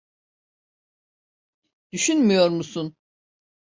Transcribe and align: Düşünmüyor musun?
Düşünmüyor 1.91 2.49
musun? 2.49 2.95